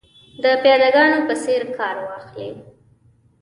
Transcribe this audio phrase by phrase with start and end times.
[0.43, 2.49] د پیاده ګانو په څېر کار واخلي.